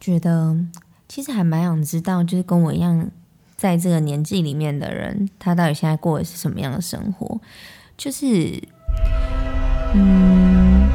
[0.00, 0.56] 觉得
[1.06, 3.10] 其实还蛮想知道，就是跟我一样
[3.54, 7.38] 在这个年纪里面的人，他到底现在过的是什么样的生活？
[7.98, 8.62] 就是，
[9.94, 10.88] 嗯，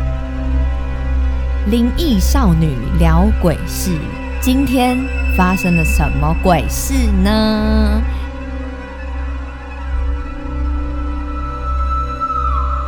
[1.69, 3.95] 灵异少女聊鬼事，
[4.41, 4.97] 今天
[5.37, 6.93] 发生了什么鬼事
[7.23, 8.01] 呢？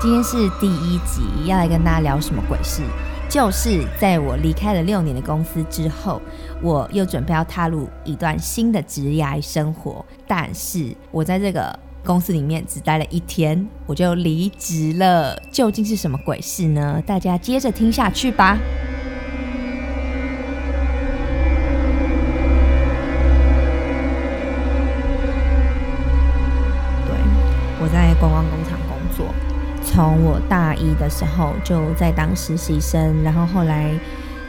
[0.02, 2.82] 今天是第一集，要来跟大家聊什么鬼事？
[3.30, 6.22] 就是在我离开了六年的公司之后，
[6.62, 10.04] 我又准备要踏入一段新的职涯生活。
[10.26, 15.38] 但是我在这个公司里面只待了一天，我就离职了。
[15.52, 17.02] 究竟是什么鬼事呢？
[17.06, 18.58] 大家接着听下去吧。
[29.98, 34.00] 从我大一的时候就在当实习生，然后后来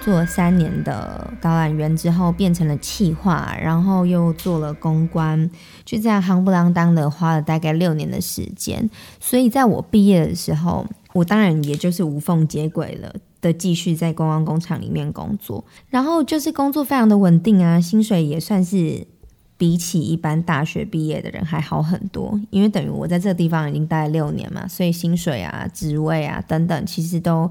[0.02, 5.50] 做了三年的导览员之后，变成了企划，然后又做了公关，
[5.86, 8.90] 就这样夯不啷当的花了大概六年的时间。
[9.20, 19.06] 所以在我毕业的时候，我当然也就是无缝接轨了的，继续在观光工厂里面工作，然后就是工作非常的稳定啊，薪水也算是。
[19.58, 27.50] 比起一般大学毕业的人还好很多，因为等于我在这个地方已经待了六年嘛，所以薪水啊、职位啊等等，其实都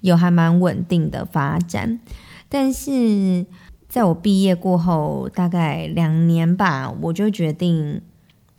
[0.00, 1.98] 有还蛮稳定的发展。
[2.48, 3.44] 但是
[3.88, 8.00] 在我毕业过后大概两年吧，我就决定，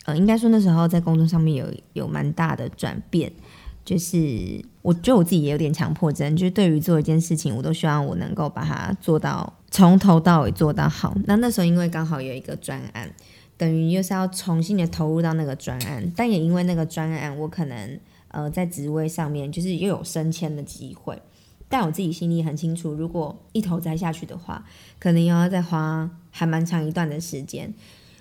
[0.03, 3.31] 呃，应该说那时候在工作上面有有蛮大的转变。
[3.85, 11.15] 就是我觉得我自己也有点强迫症，就是对于做一件事情，我都希望我能够把它做到从头到尾做到好。
[11.23, 13.09] 那那时候因为刚好有一个专案，
[13.55, 21.21] 等于又是要重新的投入到那个专案，但也因为那个专案，我可能呃在职位上面就是又有升迁的机会，
[21.69, 24.65] 但我自己心里很清楚，如果一头栽下去的话，
[24.99, 27.73] 可能又要再花还蛮长一段的时间，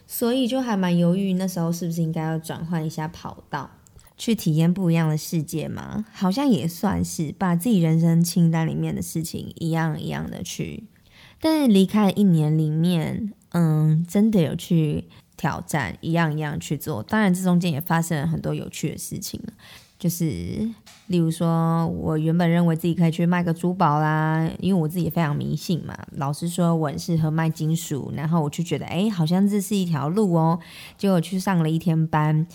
[0.07, 3.71] 所以就还蛮犹豫，那时候是不是应该要转换一下跑道。
[4.17, 10.85] 去体验不一样的世界嘛，好像也算是把自己人生清单里面的事情一样一样的去。
[11.41, 15.05] 但是离开一年里面，嗯，真的有去
[15.37, 17.03] 挑战，一样一样去做。
[17.03, 19.41] 当然，这中间也发生了很多有趣的事情，
[19.99, 20.25] 就是
[21.07, 25.97] 例如说，我原本认为自己可以去卖个珠宝啦，因为我自己也非常迷信嘛。
[26.13, 30.59] 老师说我很适合卖金属，然后我就觉得，哎，好像这是一条路哦。
[30.97, 32.47] 结果去上了一天班。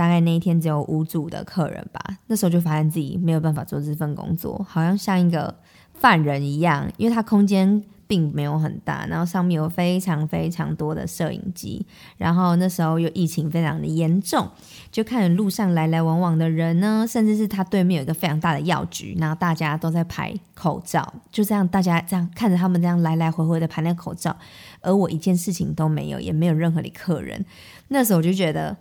[0.00, 5.54] 大概那一天只有五组的客人吧，那时候就发现自己没有办法做这份工作，好像像一个
[5.92, 11.84] 犯人一样，因为它空间并没有很大，然后上面有非常非常多的摄影机，
[12.16, 14.48] 然后那时候又疫情非常的严重，
[14.90, 24.34] 就看着路上来来往往的人呢，甚至是他对面有一个非常大的药局，然后大家都在排口罩，就这样大家这样看着他们这样来来回回的排那口罩，
[24.80, 27.44] 而我一件事情都没有，也没有任何的客人，
[27.88, 28.74] 那时候我就觉得。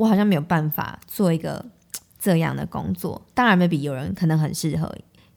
[0.00, 1.62] 我好像没有办法做一个
[2.18, 3.20] 这样的工作。
[3.34, 4.90] 当然，maybe 有人可能很适合，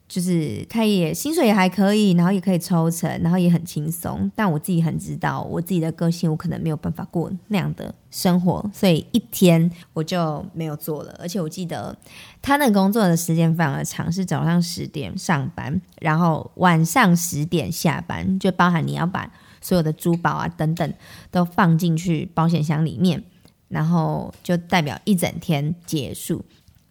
[0.08, 4.30] 就是他也薪水也还可以，然后也可以抽成，然后也很轻松。
[4.34, 11.14] 但我自己很知道，我自己的个性，我可能没有办法过那样的生活，所以一天我就没有做了。
[11.20, 11.94] 而且我记得
[12.40, 19.30] 他那个工作的时间非常的长，是早上十点上班，然后晚上十点下班，就包含你要把
[19.60, 20.94] 所有的珠宝啊等等
[21.30, 23.22] 都放进去保险箱里面。
[23.68, 26.44] 然后就代表一整天结束。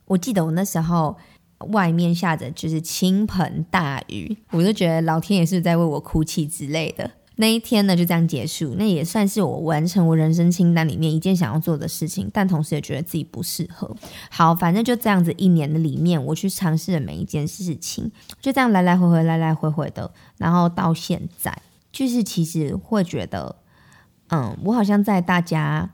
[0.05, 1.15] 我记得我那时候
[1.69, 7.09] 外面下着就是倾盆大雨，我就觉得老天也是在为我哭泣之类的。
[7.37, 13.95] 那一天呢就这样结束，那也算是我完成我人生清单里面一件想要做的事情，但同时也觉得自己不适合。
[14.29, 21.57] 好，反正就这样子一年的里面，我去尝试了每一件事情，就这样来来回回，来来回回的，然后到现在，
[21.91, 23.55] 就是其实会觉得，
[24.27, 25.89] 嗯，我好像在大家。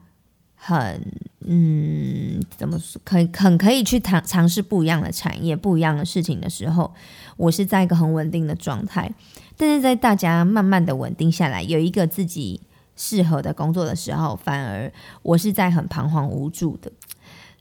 [0.61, 1.01] 很
[1.45, 3.01] 嗯，怎么说？
[3.05, 6.93] 可以很可以去尝尝试不一样的产业、不一样的事情的时候，
[7.37, 9.09] 我是在一个很稳定的状态。
[9.55, 12.61] 但是在大家慢慢的稳定下来，有一个自己
[12.95, 14.91] 适合的工作的时候，反而
[15.23, 16.91] 我是在很彷徨无助的。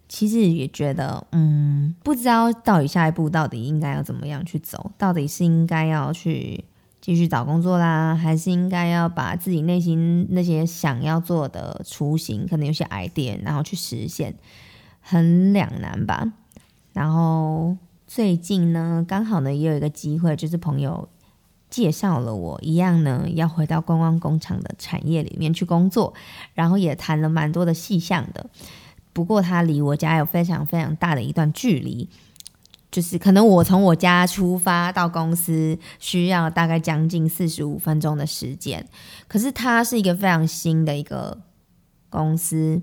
[0.08, 6.64] 其实也觉得，嗯，不知道到底下一步到底应该要怎么样去走，到底是应该要去。
[7.08, 14.34] 继续找工作啦，还是应该要把自己内心那些想要做的雏形，可能有些 idea，然后去实现，
[15.00, 16.31] 很两难吧。
[16.93, 17.75] 然后
[18.06, 21.08] 最近呢，刚好呢也有一个机会，就是朋友
[21.70, 26.12] 介绍了我，一样呢要回到观光工厂的产业里面去工作，
[26.52, 28.50] 然后也谈了蛮多的细项的。
[29.14, 32.11] 不过他离我家有非常非常大的一段距离。
[32.90, 38.88] 就是可能我从我家出发到公司需要大概将近四十五分钟的时间，
[39.26, 41.38] 可是它是一个非常新的一个
[42.08, 42.81] 公司，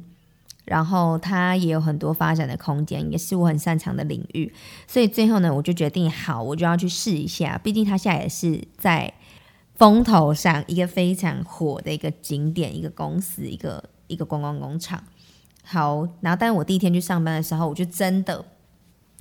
[0.64, 4.54] 然后它也有很多发展的空间，也是我很擅长的领域，
[4.88, 9.12] 所以最后呢，我就决定好，我就要去试一下，毕竟它现在也是在
[9.74, 15.04] 风头上，一个非常火的一个景点，一个公司，一个一个观光工厂。
[15.64, 18.46] 好，然后但是我第一天去上班的时候，我就真的。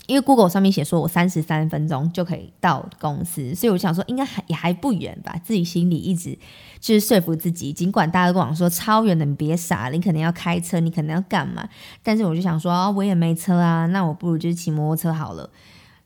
[0.07, 5.35] 因为 Google 上面写说我三十三分钟就可以到公司，所以我想说应该还也还不远吧。
[5.43, 6.39] 自己心里一直
[6.79, 11.67] 就是说服自己，尽管大家都跟我说超远的，你别傻了，你可能要开车，你可能要干嘛？
[12.03, 15.49] 但是我就想说，我也没车啊，那我不如就是骑摩托车好了。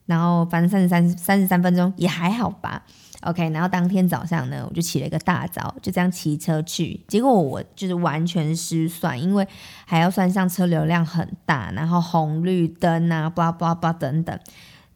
[0.06, 2.84] 然后反正三十三三十三分钟也还好吧。
[3.22, 7.00] OK，然后当天早上呢，我就起了一个大早，就这样骑车去。
[7.08, 9.46] 结果我就是完全失算，因为
[9.84, 14.38] 还要算上车流量很大，然后红绿灯啊，叭叭叭等等。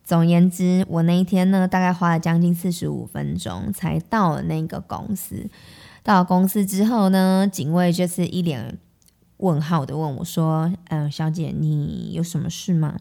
[0.04, 5.48] 总言之，我那一天呢，大概花了将近四十五分钟才到了那个公司。
[6.04, 8.78] 到了公司之后呢，警卫就是一脸
[9.38, 12.96] 问号的问我说：“嗯，小姐，你有什么事吗？”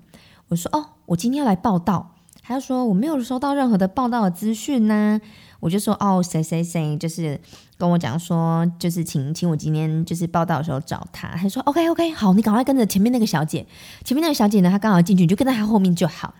[0.49, 2.10] 我说：“哦，我今天要来报道。”
[2.41, 5.19] 他说我没有收到任何的报道的资讯呢，
[5.59, 7.39] 我就说哦，谁谁谁就是
[7.77, 11.29] 跟我讲说，就是请请我今天就是报道的时候找他。
[11.29, 13.65] 他说 OK OK 好，你赶快跟着前面那个小姐，
[14.03, 16.33] 前面那个小姐呢，她刚好进去，你就跟在她后面就好，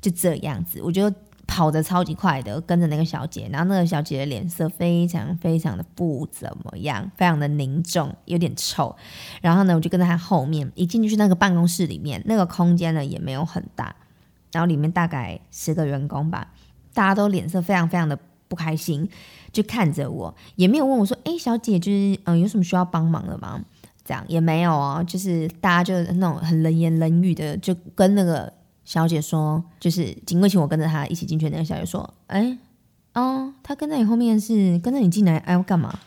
[0.00, 0.82] 就这样子。
[0.82, 1.10] 我就
[1.46, 8.94] 跑得超级快的跟着那个小姐，然后那个小姐的脸色非常非常的不怎么样，非常的凝重，有点臭。
[9.40, 13.94] 然后呢，我就跟在她后面，一进去那个办公室里面，那个空间呢也没有很大。
[14.54, 16.46] 然后里面大概十个员工吧，
[16.94, 18.16] 大家都脸色非常非常的
[18.46, 19.08] 不开心，
[19.52, 23.60] 就看着我，也没有问我说：“哎，小姐，就是嗯，有什么需要帮忙的吗？”
[24.04, 28.52] 这样也没有哦，就是大家就那种很冷言冷语的，就跟那个
[28.84, 31.50] 小姐说，就是警卫请我跟着他一起进去。
[31.50, 32.56] 那个小姐说：“哎，
[33.14, 35.98] 哦，他跟在你后面是跟着你进来，哎，要干嘛？”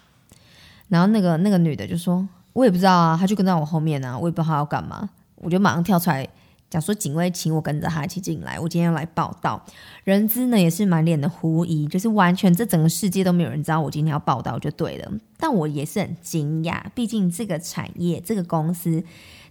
[0.88, 6.28] 然后那个那个女的就说：“我也不知道啊，他就跟在我后面啊，我也不知道他要干嘛。”我就马上跳出来。
[6.70, 9.64] 讲说警卫请我跟着他一起进来，我今天要来报道。
[10.04, 15.12] 人资呢也是满脸的狐疑，就是完全这整个世界都没有人知道我今天要报道就对了。
[15.38, 19.02] 但我也是很惊讶，毕竟这个产业这个公司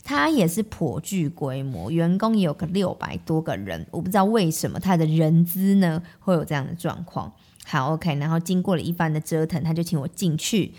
[0.04, 3.86] 它也是颇具规模，员工也有个六百多个人。
[3.90, 7.32] 我不知道为什么他的人资呢会有这样的状况。
[7.64, 10.72] 好，OK，然后经过了一番的折腾，他就请我进去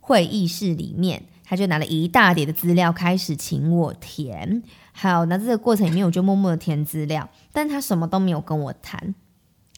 [0.00, 1.22] 会议室里面，
[1.52, 4.62] 他就拿了一大叠的资料开始请我填。
[4.90, 9.14] 好，那这个过程里面，我就默默的填资料，但他什么都没有跟我谈。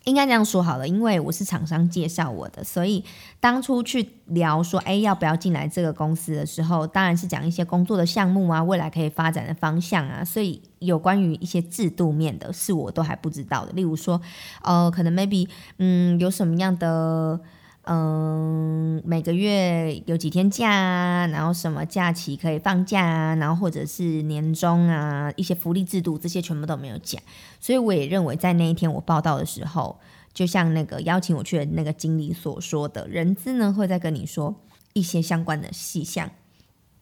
[0.05, 3.03] 应该这样说好了，因为我是厂商介绍我的，所以
[3.41, 10.25] 当初去聊说，哎，要不要进来这个公司的时候，当然是讲一些工作的项目啊，未来可以发展的方向啊。
[10.25, 13.73] 所以有关于一些制度面的，是我都还不知道的。
[13.73, 14.21] 例如说，
[14.63, 15.49] 呃，可能 maybe，
[15.79, 17.41] 嗯，有什么样的。
[17.87, 21.27] 嗯，每个月有几天假啊？
[21.27, 23.35] 然后什么假期可以放假啊？
[23.35, 27.23] 然后或者是年终啊，一些福利制度这些全部都没有讲，
[27.61, 30.01] 所以我也认为在那一天我报道的时候，
[30.33, 34.55] 就像那个邀请我去的那个经理所说的，人资呢会再跟你说
[34.95, 36.31] 一些相关的细项，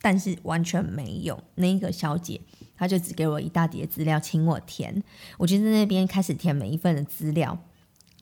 [0.01, 1.41] 但是完全没有。
[1.55, 2.41] 那一个小姐，
[2.77, 5.05] 她就只给我一大叠资料，请我填。
[5.39, 7.57] 我就在那边开始填每一份的资料，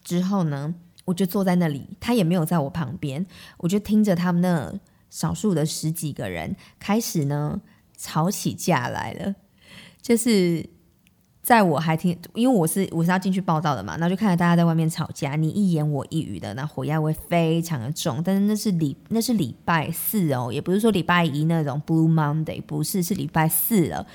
[0.04, 0.74] 之后呢？
[1.10, 3.26] 我就坐在那里，他也没有在我旁边，
[3.58, 4.72] 我就听着他们那
[5.10, 7.60] 少数的十几个人开始呢
[7.96, 9.34] 吵起架来了。
[10.00, 10.64] 就是
[11.42, 18.22] 在我还听，因为我是我是要进去报道的嘛，那就看着大家在外面吵架，你一言我一语的，那火药味非常的重。
[18.22, 24.06] 但是那是礼那是礼拜四哦，也不是说礼拜一那种 Blue Monday，不是是礼拜四了。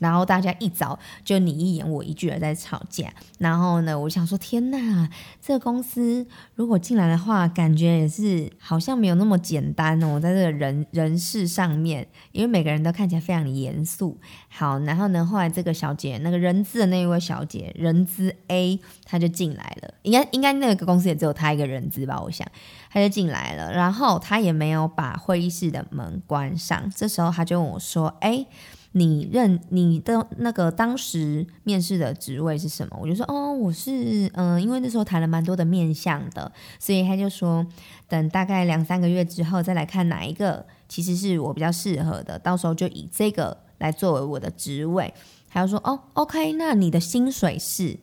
[0.00, 5.08] 然后大家一早就你一言我一句的在吵架，然后呢，我想说天呐，
[5.40, 6.26] 这个公司
[6.56, 14.18] 如果进来的话，感觉也是好像没有那么简单哦，在这个人人事上面，因为每个人都看起来非常严肃。
[14.48, 22.46] 好，然后呢，后来这个小姐，那个人资的那一位小姐，人资 A，她就进来了，应该应该那个公司也只有她一个人资吧，我想，
[22.90, 28.46] 她就进来了，然后她也没有把会议室的门关上，这时候她就问我说：“哎。”
[28.92, 32.98] 你认你的那个当时面试的职位是什么？
[33.00, 37.64] 我就说哦，我是嗯，因为那时候谈了蛮多的面相的，所以他就说
[38.08, 45.14] 等大概两三个月之后再来看哪一个其实是我比较适合的，到时候就以这个来作为我的职位。
[45.48, 47.96] 他就说哦，OK，那你的薪水是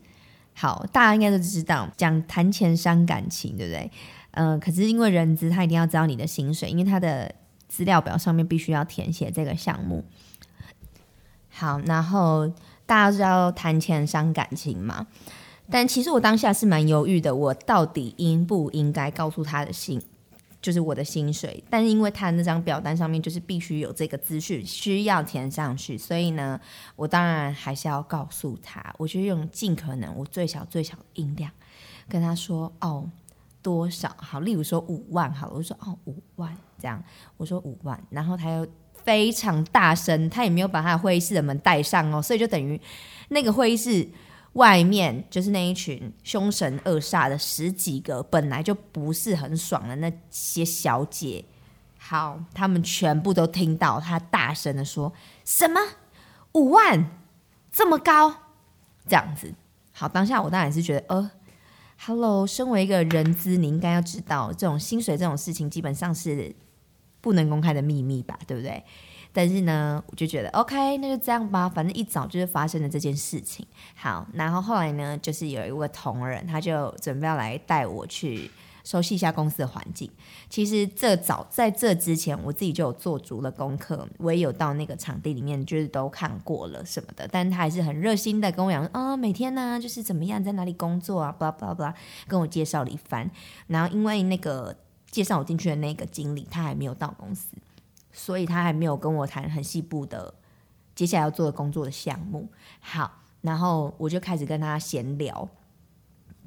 [0.54, 3.92] 好，大家应该都知道，讲谈钱伤感情，对不对？
[4.32, 7.34] 嗯，可是因为人资他一定要知道你的薪水，因为他的
[7.68, 10.04] 资料表上面必须要填写这个项目。
[11.58, 12.48] 好，然后
[12.86, 15.08] 大家知道谈钱伤感情嘛？
[15.72, 20.00] 但其实我当下是蛮犹豫的，我到底应不应该告诉他的薪，
[20.62, 21.64] 就是我的薪水？
[21.68, 26.60] 但是因为他那张表单上面就是必须有这个资讯需要填上去，所以呢，
[26.96, 28.94] 我当然还是要告诉他。
[29.00, 31.52] 我就用尽可能我最小最小的音量
[32.08, 33.10] 跟他说：“哦，
[33.64, 34.16] 多少？
[34.18, 37.04] 好，例如说五万，好了，我说哦五万这样，
[37.36, 38.66] 我说五万，然后他又
[39.08, 42.80] 非常大声，他也没有把他的会议室的门带上哦，所以就等于
[43.30, 44.06] 那个会议室。”
[44.54, 51.46] 外面就是那一群凶神恶煞的十几个，本来就不是很爽的那些小姐，
[52.00, 55.14] 好，他们全部都听到他大声的说
[55.46, 55.80] ：“什么
[56.54, 57.12] 五万
[57.72, 58.34] 这么高？”
[59.08, 59.54] 这样子，
[59.92, 61.32] 好，当下我当然是觉得，呃
[62.04, 66.56] ，Hello，身为一个人资，你应该要知道，这种薪水这种事情基本上是
[67.22, 68.84] 不能公开的秘密吧，对不对？
[69.34, 71.70] 但是呢，我就觉得 OK，那就这样吧。
[71.70, 73.66] 反正一早就是发生了这件事情。
[73.94, 78.50] 好，然后后来呢，就是有一位同仁，他就准备要来带我去
[78.84, 80.10] 熟悉一下公司的环境。
[80.50, 87.28] 其实这早在这之前，我自己就有做足了功课，我也有到那个场地里面，就是都看过了什么的。
[87.32, 91.94] 但他还是很热心的跟我讲，啊，每天呢就是怎么样，在哪里工作啊，巴拉巴拉巴拉，
[92.28, 93.30] 跟我介绍了一番。
[93.68, 94.76] 然后因为那个
[95.10, 97.56] 介绍我进去的那个经理，他还没有到公司。
[98.12, 100.34] 所以他还没有跟我谈很细部的
[100.96, 102.50] 接下来要做的工作的项目。
[102.80, 105.48] 好，然后我就开始跟他闲聊，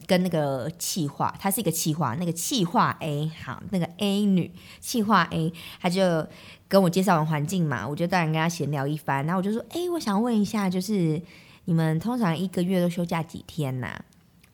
[0.04, 6.26] 跟那个气化，他是一个气化，那个气化 A，好，那个 A 女气化 A，他就
[6.66, 9.24] 跟我介绍完环境嘛，我就当然跟他闲聊一番。
[9.24, 11.22] 然后我就说，哎，我想问一下，就是
[11.66, 14.04] 你们通常一个月都休假几天呐？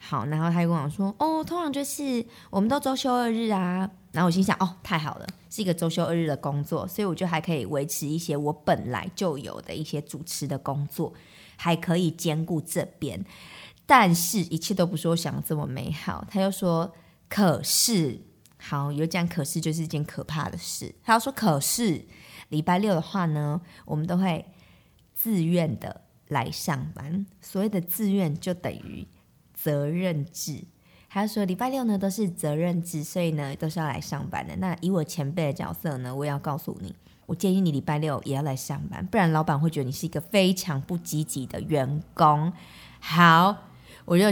[0.08, 3.90] 好，然后他就跟我说，哦，通常就是我们都周休二日啊。
[4.12, 11.12] 然后我心想，哦，太好了，是一个周休二日的工作，所以我就还可以维持一些我本来就有的一些主持的工作，
[11.56, 13.22] 还可以兼顾这边。
[13.84, 16.24] 但是，一切都不是我想的这么美好。
[16.30, 16.94] 他又说，
[17.28, 18.20] 可是，
[18.58, 20.94] 好，有讲可是就是一件可怕的事。
[21.02, 22.06] 他要说，可是
[22.48, 24.46] 礼拜六的话呢，我们都会
[25.14, 27.26] 自愿的来上班。
[27.42, 29.06] 所谓的自愿，就等于
[29.66, 30.62] 责任制。
[31.08, 34.54] 他说：“礼拜六呢都是责任制，所以呢都是要来上班的。
[34.56, 36.94] 那以我前辈的角色呢，我也要告诉你，
[37.26, 42.52] 我建议你礼拜六也要来上班，不然老板会觉得你是一个非常不积极的员工。”
[43.00, 43.56] 好，
[44.04, 44.24] 我就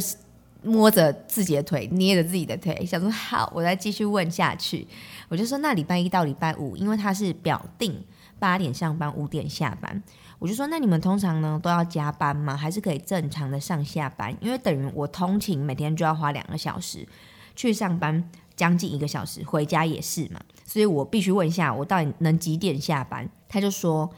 [0.63, 4.87] 摸着自己的腿，捏着自己的腿，想说好，我再继续问下去。
[5.29, 8.05] 我就说：“那礼拜一到礼拜五，因为他是表定
[8.39, 10.03] 八点上班，五点下班。”
[10.45, 12.55] 我就说，那你们通常呢都要加班吗？
[12.55, 14.31] 还是可以正常的上下班？
[14.43, 17.09] 因为等于我通勤每天就要花两个小时
[17.57, 23.27] 去上班，将近一个小时回家也是嘛，所以我必须问一下，我到底能几点下班？
[23.49, 24.11] 他就说，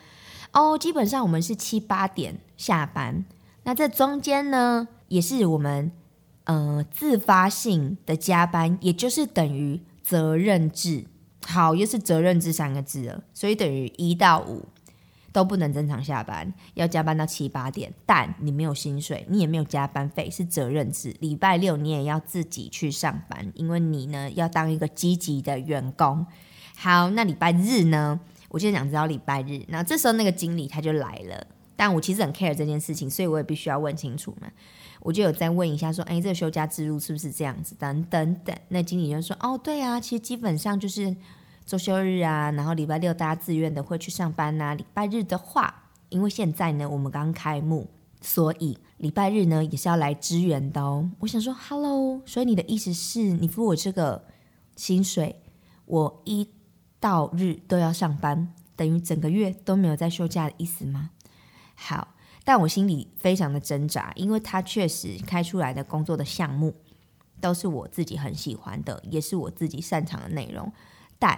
[0.53, 3.25] 哦，基本上我们是七八点下班，
[3.63, 5.93] 那这中间呢也是我们
[6.47, 11.05] 呃自发性的加班，也就是等于责任制。
[11.47, 14.65] 好，又是责任制三个字了，所以等于一到五。
[15.37, 21.15] 都不能正常下班，要加班到七八点，但你没有薪水，你也没有加班费，是责任制。
[21.21, 26.25] 礼拜六你也要自己去上班，因为你呢要当一个积极的员工。
[26.79, 28.19] 好，那礼拜日呢？
[28.49, 29.63] 我就想知道礼拜日。
[29.69, 34.49] 那这时候那个经理他就来了，但我其实很 care 这件事情，所以我也必须要问清楚嘛。
[35.01, 37.75] 我就有再问一下，说，哎，这个休假制度是不是这样子？
[37.79, 38.57] 等等等。
[38.69, 41.15] 那经理就说，哦，对啊，其实基本上就是。
[41.67, 44.73] 周休日啊，然后礼拜六大家自愿的会去上班呐。
[44.75, 51.11] 礼拜日的话，因为现在呢我们刚开幕，所以礼拜日呢也是要来支援的哦。
[51.19, 54.25] 我想说，Hello，所以你的意思是你付我这个
[54.77, 55.43] 薪水，
[55.87, 56.49] 我一
[57.01, 61.11] 到日都要上班，等于整个月都没有在休假的意思吗？
[61.75, 66.77] 好，但我心里非常的挣扎，因为他确实开出来的工作的项目
[67.41, 70.73] 都是我自己很喜欢的，也是我自己擅长的内容，
[71.19, 71.37] 但。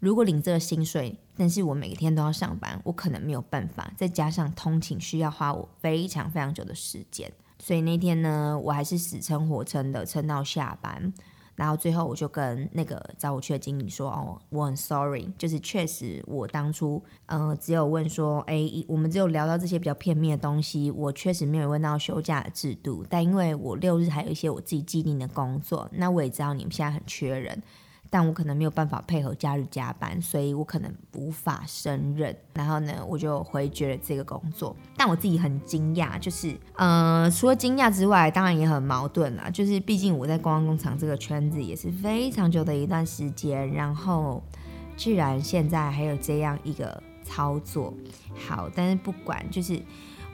[0.00, 3.92] 如果领这个薪水，但是我每天都要上班，我可能没有办法。
[3.96, 11.12] 再加上通勤需要花我非常非常久的时间，所以那天呢，我还是死撑活撑的撑到下班。
[11.56, 23.04] 然后最后我就跟那个找我去的经理说：“哦，我很 sorry，就是确实我当初呃只有问说，哎，我们只有聊到这些比较片面的东西，我确实没有问到休假的制度。
[23.10, 27.62] 但因为我六日还有一些我自己既定的工作，那我也知道你们现在很缺人。”
[28.12, 32.36] 但我可能没有办法配合假日加班，所以我可能无法胜任。
[32.54, 34.76] 然后呢，我就回绝了这个工作。
[34.96, 39.48] 但我自己很惊讶，就是，呃，除了惊讶之外，当然也很矛盾啦。
[39.48, 44.42] 就是毕竟我在观光工厂这个圈子也是非常久的一段时间，然后
[44.96, 47.94] 居然现在还有这样一个操作。
[48.34, 49.80] 好，但是不管，就是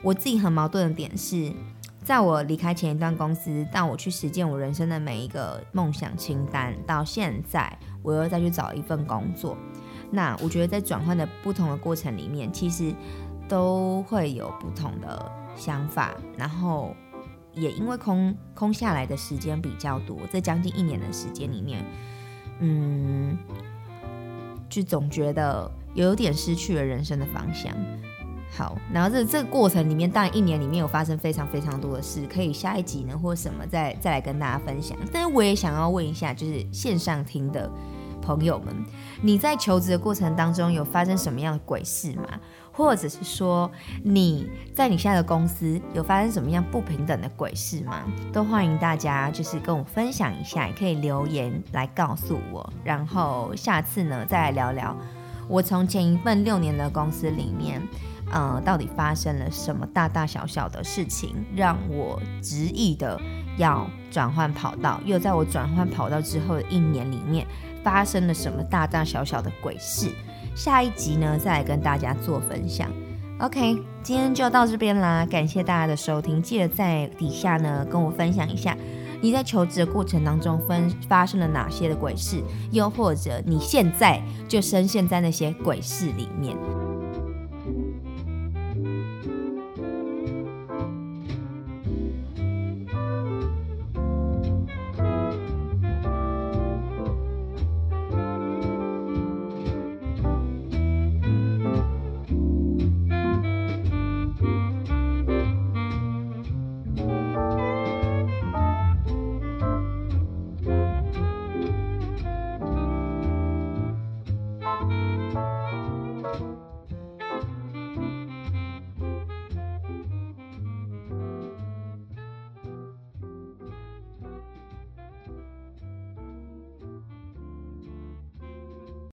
[0.01, 1.51] 我自己很矛盾的点是，
[2.07, 9.57] 在我离开前一段公司，到我去实践我人生的每一个梦想清单，到现在我又再去找一份工作，
[10.09, 12.95] 那我觉得在转换的不同的过程里面，其实
[13.49, 16.95] 都会有不同的想法，然后
[17.51, 21.83] 也因为空空下来的时间比较多，在将近一年的时间里面，
[22.61, 23.37] 嗯，
[24.69, 27.75] 就总觉得有点失去了人生的方向。
[28.49, 34.97] 好，然后这这个过程里面，当然一年里面有发生非常非常多的事，可以下一集呢或什么再再来跟大家分享。
[35.11, 37.69] 但是我也想要问一下，就是线上听的
[38.19, 38.73] 朋友们，
[39.21, 42.27] 你在求职的过程当中有发生什么样的鬼事吗？
[42.71, 43.69] 或者是说
[44.03, 48.05] 你在你现在的公司有发生什么样不平等的鬼事吗？
[48.33, 54.97] 都欢迎大家就是跟我分享一下，也可以留言来告诉我，然后下次呢再来聊聊
[55.47, 57.81] 我从前一份六年的公司里面。
[58.31, 63.19] 呃，到底发生了什么大大小小的事情，让我执意的
[63.57, 64.99] 要转换跑道？
[65.05, 67.47] 又在我转换跑道之后的一年里面，
[67.83, 70.11] 发生了什么大大小小的鬼事？
[70.55, 72.89] 下一集呢，再来跟大家做分享。
[73.39, 78.75] OK，今天就到这边啦，感谢大家的收听，记得在底下呢跟我分享一下
[79.21, 82.41] 你在求职的过程当中分发生了哪些的鬼事，
[82.71, 86.57] 又或者你现在就深陷在那些鬼事里面。